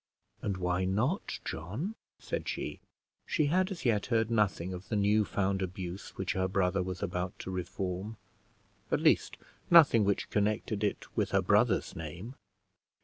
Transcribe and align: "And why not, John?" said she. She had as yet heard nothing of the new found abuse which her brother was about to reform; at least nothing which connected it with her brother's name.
"And 0.41 0.57
why 0.57 0.83
not, 0.83 1.37
John?" 1.45 1.93
said 2.17 2.47
she. 2.49 2.79
She 3.27 3.45
had 3.53 3.69
as 3.69 3.85
yet 3.85 4.07
heard 4.07 4.31
nothing 4.31 4.73
of 4.73 4.89
the 4.89 4.95
new 4.95 5.23
found 5.25 5.61
abuse 5.61 6.17
which 6.17 6.33
her 6.33 6.47
brother 6.47 6.81
was 6.81 7.03
about 7.03 7.37
to 7.37 7.51
reform; 7.51 8.17
at 8.91 8.99
least 8.99 9.37
nothing 9.69 10.03
which 10.03 10.31
connected 10.31 10.83
it 10.83 11.05
with 11.15 11.29
her 11.29 11.41
brother's 11.43 11.95
name. 11.95 12.33